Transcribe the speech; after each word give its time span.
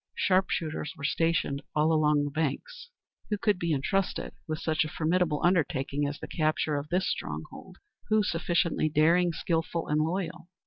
Sharpshooters 0.15 0.95
were 0.97 1.03
stationed 1.03 1.61
all 1.75 1.93
along 1.93 2.23
the 2.23 2.31
banks. 2.31 2.89
Who 3.29 3.37
could 3.37 3.59
be 3.59 3.71
entrusted 3.71 4.33
with 4.47 4.57
such 4.57 4.83
a 4.83 4.89
formidable 4.89 5.39
undertaking 5.45 6.07
as 6.07 6.17
the 6.19 6.27
capture 6.27 6.75
of 6.75 6.89
this 6.89 7.07
stronghold? 7.07 7.77
Who 8.09 8.23
sufficiently 8.23 8.89
daring, 8.89 9.31
skilful, 9.31 9.87
and 9.87 10.01
loyal? 10.01 10.49